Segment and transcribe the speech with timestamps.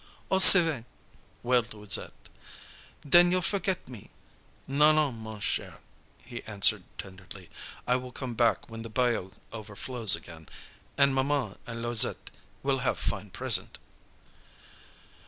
[0.31, 0.83] "Oh, Sylves',"
[1.43, 2.11] wailed Louisette,
[3.07, 4.09] "den you'll forget me!"
[4.65, 5.79] "Non, non, ma chere,"
[6.25, 7.51] he answered tenderly.
[7.85, 10.49] "I will come back when the bayou overflows again,
[10.97, 12.31] an' maman an' Louisette
[12.63, 13.77] will have fine present."